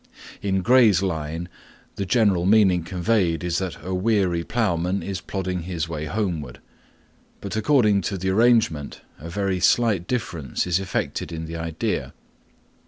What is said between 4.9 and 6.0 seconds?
is plodding his